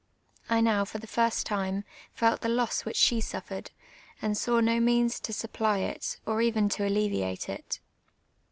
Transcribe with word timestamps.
I 0.49 0.61
now, 0.61 0.83
for 0.83 0.97
the 0.97 1.05
first 1.05 1.45
time, 1.45 1.83
felt 2.15 2.41
the 2.41 2.49
loss 2.49 2.85
which 2.85 2.95
she 2.97 3.21
suffered, 3.21 3.69
and 4.19 4.35
saw 4.35 4.59
no 4.59 4.79
means 4.79 5.19
to 5.19 5.31
supply 5.31 5.77
it, 5.77 6.17
or 6.25 6.41
even 6.41 6.69
to 6.69 6.83
alleviate 6.87 7.47
it. 7.47 7.79